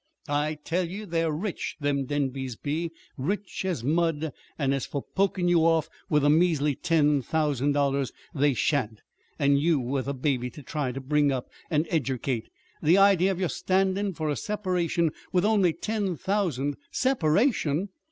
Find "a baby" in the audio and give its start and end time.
10.07-10.49